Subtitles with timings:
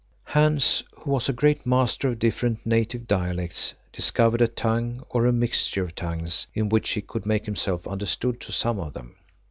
[0.23, 5.31] Hans, who was a great master of different native dialects, discovered a tongue, or a
[5.31, 9.15] mixture of tongues, in which he could make himself understood to some of them.